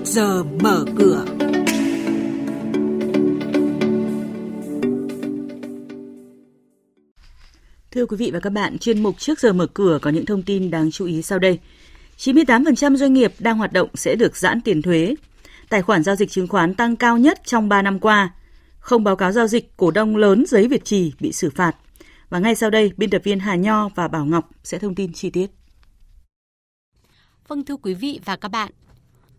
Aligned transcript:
trước 0.00 0.06
giờ 0.06 0.42
mở 0.42 0.84
cửa. 0.96 1.24
Thưa 7.90 8.06
quý 8.06 8.16
vị 8.16 8.30
và 8.30 8.40
các 8.40 8.50
bạn, 8.50 8.78
chuyên 8.78 9.02
mục 9.02 9.18
trước 9.18 9.40
giờ 9.40 9.52
mở 9.52 9.66
cửa 9.66 9.98
có 10.02 10.10
những 10.10 10.26
thông 10.26 10.42
tin 10.42 10.70
đáng 10.70 10.90
chú 10.90 11.06
ý 11.06 11.22
sau 11.22 11.38
đây. 11.38 11.58
98% 12.18 12.96
doanh 12.96 13.12
nghiệp 13.12 13.32
đang 13.38 13.58
hoạt 13.58 13.72
động 13.72 13.88
sẽ 13.94 14.14
được 14.14 14.36
giãn 14.36 14.60
tiền 14.60 14.82
thuế. 14.82 15.14
Tài 15.68 15.82
khoản 15.82 16.02
giao 16.02 16.16
dịch 16.16 16.30
chứng 16.30 16.48
khoán 16.48 16.74
tăng 16.74 16.96
cao 16.96 17.18
nhất 17.18 17.40
trong 17.44 17.68
3 17.68 17.82
năm 17.82 17.98
qua. 17.98 18.34
Không 18.78 19.04
báo 19.04 19.16
cáo 19.16 19.32
giao 19.32 19.46
dịch, 19.46 19.76
cổ 19.76 19.90
đông 19.90 20.16
lớn 20.16 20.44
giấy 20.48 20.68
Việt 20.68 20.84
Trì 20.84 21.12
bị 21.20 21.32
xử 21.32 21.50
phạt. 21.50 21.76
Và 22.30 22.38
ngay 22.38 22.54
sau 22.54 22.70
đây, 22.70 22.92
biên 22.96 23.10
tập 23.10 23.22
viên 23.24 23.40
Hà 23.40 23.54
Nho 23.54 23.88
và 23.88 24.08
Bảo 24.08 24.24
Ngọc 24.24 24.50
sẽ 24.64 24.78
thông 24.78 24.94
tin 24.94 25.12
chi 25.12 25.30
tiết. 25.30 25.46
Vâng 27.48 27.64
thưa 27.64 27.76
quý 27.76 27.94
vị 27.94 28.20
và 28.24 28.36
các 28.36 28.48
bạn, 28.48 28.70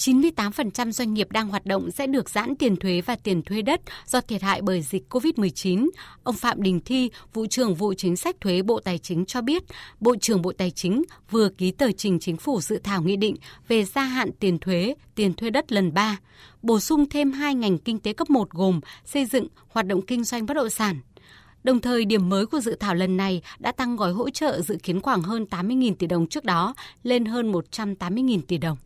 98% 0.00 0.90
doanh 0.90 1.14
nghiệp 1.14 1.32
đang 1.32 1.48
hoạt 1.48 1.66
động 1.66 1.90
sẽ 1.90 2.06
được 2.06 2.30
giãn 2.30 2.56
tiền 2.56 2.76
thuế 2.76 3.00
và 3.00 3.16
tiền 3.16 3.42
thuê 3.42 3.62
đất 3.62 3.80
do 4.06 4.20
thiệt 4.20 4.42
hại 4.42 4.62
bởi 4.62 4.82
dịch 4.82 5.04
COVID-19. 5.10 5.88
Ông 6.22 6.36
Phạm 6.36 6.62
Đình 6.62 6.80
Thi, 6.80 7.10
vụ 7.32 7.46
trưởng 7.46 7.74
vụ 7.74 7.94
chính 7.94 8.16
sách 8.16 8.36
thuế 8.40 8.62
Bộ 8.62 8.80
Tài 8.80 8.98
chính 8.98 9.24
cho 9.24 9.42
biết, 9.42 9.62
Bộ 10.00 10.16
trưởng 10.16 10.42
Bộ 10.42 10.52
Tài 10.52 10.70
chính 10.70 11.02
vừa 11.30 11.48
ký 11.48 11.70
tờ 11.70 11.92
trình 11.92 12.18
chính 12.20 12.36
phủ 12.36 12.60
dự 12.60 12.80
thảo 12.84 13.02
nghị 13.02 13.16
định 13.16 13.36
về 13.68 13.84
gia 13.84 14.02
hạn 14.02 14.30
tiền 14.40 14.58
thuế, 14.58 14.94
tiền 15.14 15.34
thuê 15.34 15.50
đất 15.50 15.72
lần 15.72 15.94
3, 15.94 16.18
bổ 16.62 16.80
sung 16.80 17.08
thêm 17.08 17.32
hai 17.32 17.54
ngành 17.54 17.78
kinh 17.78 17.98
tế 17.98 18.12
cấp 18.12 18.30
1 18.30 18.50
gồm 18.50 18.80
xây 19.04 19.26
dựng, 19.26 19.46
hoạt 19.68 19.86
động 19.86 20.02
kinh 20.02 20.24
doanh 20.24 20.46
bất 20.46 20.54
động 20.54 20.70
sản. 20.70 21.00
Đồng 21.64 21.80
thời, 21.80 22.04
điểm 22.04 22.28
mới 22.28 22.46
của 22.46 22.60
dự 22.60 22.76
thảo 22.80 22.94
lần 22.94 23.16
này 23.16 23.42
đã 23.58 23.72
tăng 23.72 23.96
gói 23.96 24.12
hỗ 24.12 24.30
trợ 24.30 24.60
dự 24.60 24.76
kiến 24.82 25.00
khoảng 25.00 25.22
hơn 25.22 25.46
80.000 25.50 25.94
tỷ 25.94 26.06
đồng 26.06 26.26
trước 26.26 26.44
đó 26.44 26.74
lên 27.02 27.24
hơn 27.24 27.52
180.000 27.52 28.40
tỷ 28.48 28.58
đồng. 28.58 28.76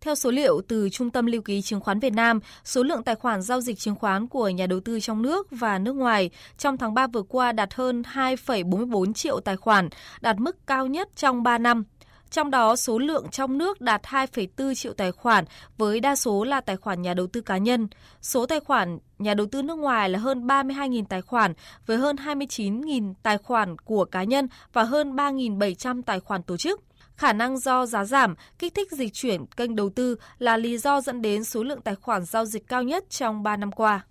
Theo 0.00 0.14
số 0.14 0.30
liệu 0.30 0.60
từ 0.68 0.88
Trung 0.88 1.10
tâm 1.10 1.26
Lưu 1.26 1.42
ký 1.42 1.62
Chứng 1.62 1.80
khoán 1.80 2.00
Việt 2.00 2.12
Nam, 2.12 2.40
số 2.64 2.82
lượng 2.82 3.02
tài 3.02 3.14
khoản 3.14 3.42
giao 3.42 3.60
dịch 3.60 3.78
chứng 3.78 3.94
khoán 3.94 4.26
của 4.26 4.48
nhà 4.48 4.66
đầu 4.66 4.80
tư 4.80 5.00
trong 5.00 5.22
nước 5.22 5.46
và 5.50 5.78
nước 5.78 5.92
ngoài 5.92 6.30
trong 6.58 6.76
tháng 6.76 6.94
3 6.94 7.06
vừa 7.06 7.22
qua 7.22 7.52
đạt 7.52 7.74
hơn 7.74 8.02
2,44 8.14 9.12
triệu 9.12 9.40
tài 9.40 9.56
khoản, 9.56 9.88
đạt 10.20 10.36
mức 10.38 10.66
cao 10.66 10.86
nhất 10.86 11.08
trong 11.16 11.42
3 11.42 11.58
năm. 11.58 11.84
Trong 12.30 12.50
đó, 12.50 12.76
số 12.76 12.98
lượng 12.98 13.26
trong 13.30 13.58
nước 13.58 13.80
đạt 13.80 14.02
2,4 14.02 14.74
triệu 14.74 14.92
tài 14.92 15.12
khoản 15.12 15.44
với 15.78 16.00
đa 16.00 16.16
số 16.16 16.44
là 16.44 16.60
tài 16.60 16.76
khoản 16.76 17.02
nhà 17.02 17.14
đầu 17.14 17.26
tư 17.26 17.40
cá 17.40 17.58
nhân. 17.58 17.88
Số 18.22 18.46
tài 18.46 18.60
khoản 18.60 18.98
nhà 19.18 19.34
đầu 19.34 19.46
tư 19.52 19.62
nước 19.62 19.78
ngoài 19.78 20.08
là 20.08 20.18
hơn 20.18 20.46
32.000 20.46 21.04
tài 21.08 21.22
khoản 21.22 21.52
với 21.86 21.96
hơn 21.96 22.16
29.000 22.16 23.14
tài 23.22 23.38
khoản 23.38 23.78
của 23.78 24.04
cá 24.04 24.24
nhân 24.24 24.48
và 24.72 24.82
hơn 24.82 25.16
3.700 25.16 26.02
tài 26.02 26.20
khoản 26.20 26.42
tổ 26.42 26.56
chức. 26.56 26.80
Khả 27.18 27.32
năng 27.32 27.58
do 27.58 27.86
giá 27.86 28.04
giảm, 28.04 28.34
kích 28.58 28.74
thích 28.74 28.92
dịch 28.92 29.12
chuyển 29.12 29.46
kênh 29.46 29.76
đầu 29.76 29.90
tư 29.90 30.16
là 30.38 30.56
lý 30.56 30.78
do 30.78 31.00
dẫn 31.00 31.22
đến 31.22 31.44
số 31.44 31.62
lượng 31.62 31.80
tài 31.80 31.94
khoản 31.94 32.24
giao 32.24 32.44
dịch 32.44 32.68
cao 32.68 32.82
nhất 32.82 33.10
trong 33.10 33.42
3 33.42 33.56
năm 33.56 33.72
qua. 33.72 34.04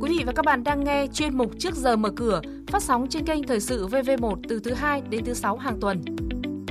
Quý 0.00 0.10
vị 0.18 0.24
và 0.26 0.32
các 0.36 0.44
bạn 0.44 0.64
đang 0.64 0.84
nghe 0.84 1.06
chuyên 1.12 1.36
mục 1.36 1.50
Trước 1.58 1.74
giờ 1.74 1.96
mở 1.96 2.10
cửa, 2.16 2.40
phát 2.66 2.82
sóng 2.82 3.06
trên 3.08 3.26
kênh 3.26 3.42
Thời 3.42 3.60
sự 3.60 3.86
VV1 3.86 4.36
từ 4.48 4.60
thứ 4.64 4.74
2 4.74 5.02
đến 5.10 5.24
thứ 5.24 5.34
6 5.34 5.56
hàng 5.56 5.80
tuần. 5.80 6.02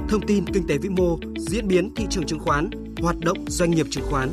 Thông 0.09 0.21
tin 0.27 0.45
kinh 0.53 0.67
tế 0.67 0.77
vĩ 0.77 0.89
mô, 0.89 1.19
diễn 1.37 1.67
biến 1.67 1.95
thị 1.95 2.05
trường 2.09 2.25
chứng 2.25 2.39
khoán, 2.39 2.69
hoạt 3.01 3.15
động 3.19 3.37
doanh 3.47 3.71
nghiệp 3.71 3.85
chứng 3.89 4.05
khoán. 4.09 4.29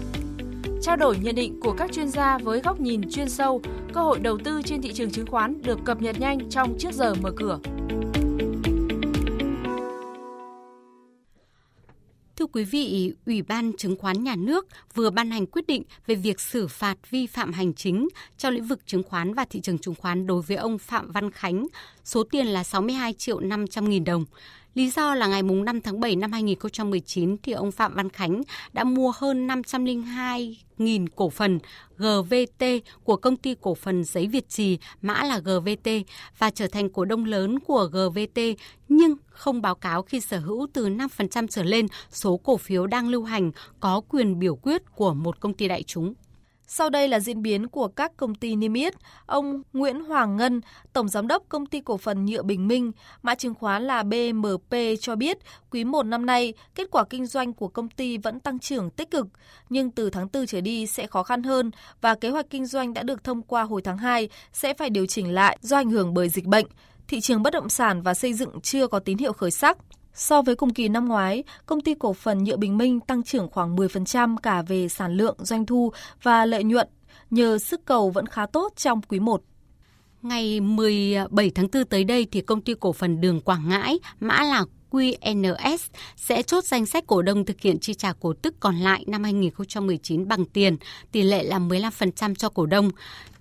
Trao 0.83 0.97
đổi 0.97 1.19
nhận 1.19 1.35
định 1.35 1.61
của 1.61 1.73
các 1.73 1.93
chuyên 1.93 2.09
gia 2.09 2.39
với 2.39 2.61
góc 2.61 2.81
nhìn 2.81 3.11
chuyên 3.11 3.29
sâu, 3.29 3.61
cơ 3.95 4.03
hội 4.03 4.19
đầu 4.19 4.39
tư 4.45 4.63
trên 4.65 4.83
thị 4.83 4.93
trường 4.93 5.11
chứng 5.11 5.27
khoán 5.27 5.63
được 5.63 5.79
cập 5.85 6.03
nhật 6.03 6.21
nhanh 6.21 6.51
trong 6.51 6.79
Trước 6.79 6.93
giờ 6.93 7.15
mở 7.15 7.33
cửa. 7.37 7.59
Thưa 12.37 12.47
quý 12.47 12.65
vị, 12.65 13.15
Ủy 13.27 13.43
ban 13.43 13.73
Chứng 13.77 13.97
khoán 13.97 14.25
Nhà 14.25 14.37
nước 14.37 14.67
vừa 14.95 15.11
ban 15.11 15.31
hành 15.31 15.47
quyết 15.47 15.67
định 15.67 15.83
về 16.07 16.15
việc 16.15 16.41
xử 16.41 16.69
phạt 16.69 17.11
vi 17.11 17.27
phạm 17.27 17.53
hành 17.53 17.75
chính 17.75 18.09
trong 18.39 18.55
lĩnh 18.55 18.65
vực 18.65 18.81
chứng 18.87 19.03
khoán 19.03 19.35
và 19.35 19.45
thị 19.51 19.61
trường 19.61 19.79
chứng 19.79 19.95
khoán 19.95 20.27
đối 20.27 20.43
với 20.43 20.57
ông 20.57 20.79
Phạm 20.79 21.13
Văn 21.13 21.31
Khánh, 21.31 21.67
số 22.05 22.25
tiền 22.25 22.47
là 22.47 22.65
62 22.65 23.13
triệu 23.13 23.41
500 23.41 23.89
nghìn 23.89 24.05
đồng. 24.05 24.25
Lý 24.75 24.91
do 24.91 25.15
là 25.15 25.27
ngày 25.27 25.43
5 25.43 25.81
tháng 25.81 26.01
7 26.01 26.17
năm 26.17 26.33
2019 26.33 27.37
thì 27.43 27.53
ông 27.53 27.73
Phạm 27.73 27.95
Văn 27.95 28.09
Khánh 28.11 28.43
đã 28.73 28.85
mua 28.85 29.13
hơn 29.17 29.47
502.000 29.47 31.07
cổ 31.17 31.31
phần 31.31 31.59
GVT 31.99 32.65
của 33.05 33.17
công 33.17 33.37
ty 33.37 33.55
cổ 33.61 33.75
phần 33.75 34.05
giấy 34.05 34.27
Việt 34.27 34.49
Trì, 34.49 34.79
mã 35.03 35.23
là 35.25 35.39
GVT 35.39 35.91
và 36.39 36.51
trở 36.51 36.67
thành 36.67 36.89
cổ 36.89 37.05
đông 37.05 37.25
lớn 37.25 37.59
của 37.61 37.89
GVT 37.93 38.41
nhưng 38.89 39.15
không 39.27 39.63
báo 39.63 39.75
cáo 39.75 40.03
khi 40.03 40.21
sở 40.21 40.39
hữu 40.39 40.67
từ 40.73 40.89
5% 40.89 41.47
trở 41.47 41.63
lên 41.63 41.87
số 42.11 42.37
cổ 42.37 42.57
phiếu 42.57 42.87
đang 42.87 43.09
lưu 43.09 43.25
hành 43.25 43.51
có 43.81 44.01
quyền 44.09 44.39
biểu 44.39 44.57
quyết 44.57 44.83
của 44.95 45.15
một 45.15 45.41
công 45.41 45.55
ty 45.55 45.69
đại 45.69 45.83
chúng. 45.83 46.15
Sau 46.73 46.91
đây 46.91 47.09
là 47.09 47.21
diễn 47.21 47.43
biến 47.43 47.69
của 47.69 47.89
các 47.89 48.17
công 48.17 48.35
ty 48.35 48.57
niêm 48.57 48.73
yết. 48.73 48.95
Ông 49.27 49.63
Nguyễn 49.73 50.05
Hoàng 50.05 50.37
Ngân, 50.37 50.61
Tổng 50.93 51.09
Giám 51.09 51.27
đốc 51.27 51.43
Công 51.49 51.67
ty 51.67 51.81
Cổ 51.81 51.97
phần 51.97 52.27
Nhựa 52.27 52.43
Bình 52.43 52.69
Minh, 52.69 52.93
mã 53.23 53.35
chứng 53.35 53.55
khoán 53.55 53.83
là 53.83 54.03
BMP 54.03 54.75
cho 55.01 55.17
biết 55.17 55.39
quý 55.71 55.85
1 55.85 56.03
năm 56.03 56.27
nay, 56.27 56.55
kết 56.75 56.91
quả 56.91 57.05
kinh 57.11 57.27
doanh 57.27 57.53
của 57.53 57.69
công 57.69 57.89
ty 57.89 58.19
vẫn 58.19 58.41
tăng 58.41 58.59
trưởng 58.59 58.91
tích 58.91 59.11
cực, 59.11 59.27
nhưng 59.69 59.91
từ 59.91 60.11
tháng 60.11 60.29
4 60.33 60.47
trở 60.47 60.61
đi 60.61 60.87
sẽ 60.87 61.07
khó 61.07 61.23
khăn 61.23 61.43
hơn 61.43 61.71
và 62.01 62.15
kế 62.15 62.29
hoạch 62.31 62.51
kinh 62.51 62.67
doanh 62.67 62.95
đã 62.95 63.03
được 63.03 63.25
thông 63.25 63.43
qua 63.43 63.63
hồi 63.63 63.83
tháng 63.83 63.99
2 63.99 64.29
sẽ 64.53 64.75
phải 64.75 64.91
điều 64.91 65.07
chỉnh 65.07 65.35
lại 65.35 65.59
do 65.61 65.77
ảnh 65.77 65.91
hưởng 65.91 66.15
bởi 66.15 66.29
dịch 66.29 66.47
bệnh. 66.47 66.67
Thị 67.09 67.21
trường 67.21 67.43
bất 67.43 67.53
động 67.53 67.69
sản 67.69 68.03
và 68.03 68.15
xây 68.15 68.35
dựng 68.35 68.61
chưa 68.61 68.87
có 68.87 68.99
tín 68.99 69.19
hiệu 69.19 69.33
khởi 69.33 69.51
sắc. 69.51 69.79
So 70.15 70.43
với 70.43 70.57
cùng 70.57 70.75
kỳ 70.75 70.89
năm 70.89 71.09
ngoái, 71.09 71.45
công 71.67 71.81
ty 71.81 71.95
cổ 71.99 72.13
phần 72.13 72.45
Nhựa 72.45 72.57
Bình 72.57 72.79
Minh 72.79 73.01
tăng 73.01 73.23
trưởng 73.23 73.49
khoảng 73.49 73.77
10% 73.77 74.37
cả 74.37 74.63
về 74.63 74.89
sản 74.89 75.17
lượng, 75.17 75.37
doanh 75.39 75.67
thu 75.67 75.93
và 76.23 76.47
lợi 76.47 76.65
nhuận, 76.65 76.89
nhờ 77.31 77.59
sức 77.59 77.85
cầu 77.85 78.11
vẫn 78.11 78.27
khá 78.27 78.47
tốt 78.47 78.73
trong 78.77 79.01
quý 79.09 79.21
1. 79.21 79.43
Ngày 80.23 80.61
17 80.61 81.51
tháng 81.51 81.69
4 81.73 81.85
tới 81.85 82.05
đây 82.05 82.27
thì 82.33 82.41
công 82.41 82.61
ty 82.61 82.75
cổ 82.81 82.93
phần 82.93 83.21
Đường 83.21 83.41
Quảng 83.41 83.69
Ngãi, 83.69 83.99
mã 84.21 84.43
là 84.43 84.65
QNS 84.91 85.79
sẽ 86.17 86.43
chốt 86.43 86.65
danh 86.65 86.87
sách 86.87 87.07
cổ 87.07 87.23
đông 87.23 87.45
thực 87.45 87.61
hiện 87.61 87.79
chi 87.79 87.95
trả 87.95 88.13
cổ 88.13 88.33
tức 88.33 88.55
còn 88.61 88.77
lại 88.77 89.05
năm 89.07 89.25
2019 89.25 90.29
bằng 90.29 90.45
tiền, 90.45 90.77
tỷ 91.13 91.23
lệ 91.23 91.43
là 91.43 91.59
15% 91.59 92.35
cho 92.35 92.49
cổ 92.49 92.67
đông, 92.67 92.91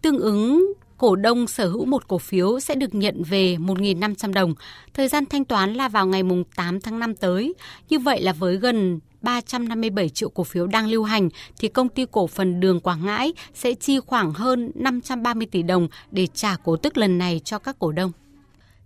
tương 0.01 0.19
ứng 0.19 0.73
cổ 0.99 1.15
đông 1.15 1.47
sở 1.47 1.67
hữu 1.67 1.85
một 1.85 2.07
cổ 2.07 2.17
phiếu 2.17 2.59
sẽ 2.59 2.75
được 2.75 2.95
nhận 2.95 3.23
về 3.23 3.55
1.500 3.55 4.33
đồng. 4.33 4.53
Thời 4.93 5.07
gian 5.07 5.25
thanh 5.25 5.45
toán 5.45 5.73
là 5.73 5.89
vào 5.89 6.07
ngày 6.07 6.23
8 6.55 6.81
tháng 6.81 6.99
5 6.99 7.15
tới. 7.15 7.53
Như 7.89 7.99
vậy 7.99 8.21
là 8.21 8.33
với 8.33 8.57
gần 8.57 8.99
357 9.21 10.09
triệu 10.09 10.29
cổ 10.29 10.43
phiếu 10.43 10.67
đang 10.67 10.87
lưu 10.87 11.03
hành, 11.03 11.29
thì 11.59 11.67
công 11.67 11.89
ty 11.89 12.05
cổ 12.11 12.27
phần 12.27 12.59
Đường 12.59 12.79
Quảng 12.79 13.05
Ngãi 13.05 13.33
sẽ 13.53 13.73
chi 13.73 13.99
khoảng 13.99 14.33
hơn 14.33 14.71
530 14.75 15.47
tỷ 15.51 15.63
đồng 15.63 15.87
để 16.11 16.27
trả 16.27 16.55
cổ 16.63 16.75
tức 16.75 16.97
lần 16.97 17.17
này 17.17 17.41
cho 17.43 17.59
các 17.59 17.79
cổ 17.79 17.91
đông. 17.91 18.11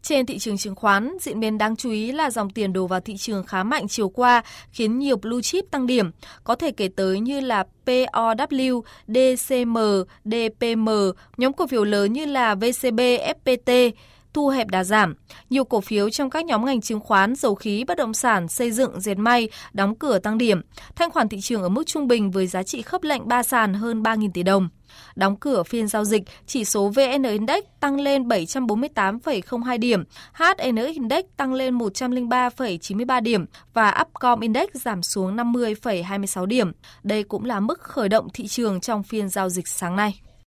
Trên 0.03 0.25
thị 0.25 0.40
trường 0.40 0.58
chứng 0.58 0.75
khoán, 0.75 1.18
diễn 1.22 1.40
biến 1.40 1.58
đáng 1.58 1.75
chú 1.75 1.91
ý 1.91 2.12
là 2.12 2.30
dòng 2.30 2.50
tiền 2.50 2.74
đổ 2.74 2.88
vào 2.88 3.00
thị 3.00 3.18
trường 3.18 3.44
khá 3.44 3.64
mạnh 3.64 3.88
chiều 3.88 4.09
qua, 4.09 4.44
khiến 4.72 5.00
nhiều 5.00 5.18
blue 5.18 5.41
chip 5.41 5.66
tăng 5.72 5.88
điểm. 5.88 6.12
Có 6.44 6.56
thể 6.56 6.72
kể 6.72 6.90
tới 6.96 7.19
như 7.19 7.40
là 7.40 7.64
POW, 7.86 8.81
DCM, 9.08 9.78
DPM, 10.25 10.90
nhóm 11.38 11.53
cổ 11.53 11.68
phiếu 11.68 11.84
lớn 11.84 12.13
như 12.13 12.25
là 12.25 12.56
VCB, 12.56 13.00
FPT, 13.00 13.92
thu 14.34 14.48
hẹp 14.48 14.68
đà 14.68 14.84
giảm. 14.84 15.16
Nhiều 15.50 15.64
cổ 15.64 15.82
phiếu 15.82 16.10
trong 16.10 16.30
các 16.30 16.46
nhóm 16.46 16.66
ngành 16.66 16.82
chứng 16.82 17.00
khoán, 17.00 17.36
dầu 17.36 17.56
khí, 17.56 17.84
bất 17.84 17.98
động 17.98 18.14
sản, 18.14 18.48
xây 18.48 18.72
dựng, 18.72 19.02
dệt 19.02 19.18
may 19.18 19.50
đóng 19.74 19.96
cửa 19.96 20.20
tăng 20.20 20.38
điểm. 20.38 20.62
Thanh 20.96 21.12
khoản 21.12 21.30
thị 21.30 21.42
trường 21.42 21.62
ở 21.62 21.70
mức 21.70 21.84
trung 21.88 22.08
bình 22.08 22.32
với 22.32 22.48
giá 22.48 22.64
trị 22.64 22.82
khớp 22.82 23.04
lệnh 23.04 23.28
ba 23.28 23.44
sàn 23.44 23.74
hơn 23.74 24.04
3.000 24.04 24.30
tỷ 24.34 24.44
đồng. 24.44 24.70
Đóng 25.16 25.36
cửa 25.36 25.64
phiên 25.64 25.88
giao 25.88 26.06
dịch, 26.06 26.24
chỉ 26.48 26.66
số 26.66 26.88
VN 26.88 27.24
Index 27.24 27.64
tăng 27.80 28.00
lên 28.00 28.28
748,02 28.28 29.80
điểm, 29.80 30.04
HN 30.34 30.75
Index 30.75 31.25
tăng 31.38 31.54
lên 31.54 31.78
103,93 31.78 33.22
điểm 33.22 33.46
và 33.74 34.06
Upcom 34.07 34.40
Index 34.40 34.69
giảm 34.74 35.04
xuống 35.04 35.36
50,26 35.36 36.46
điểm. 36.46 36.72
Đây 37.04 37.24
cũng 37.24 37.46
là 37.46 37.60
mức 37.60 37.81
khởi 37.81 38.10
động 38.10 38.28
thị 38.34 38.48
trường 38.48 38.81
trong 38.81 39.04
phiên 39.04 39.30
giao 39.30 39.50
dịch 39.50 39.68
sáng 39.68 39.96
nay. 39.96 40.22